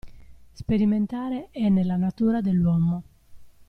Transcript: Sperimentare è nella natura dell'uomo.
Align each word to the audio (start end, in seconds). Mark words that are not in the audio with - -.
Sperimentare 0.53 1.49
è 1.51 1.69
nella 1.69 1.95
natura 1.95 2.41
dell'uomo. 2.41 3.03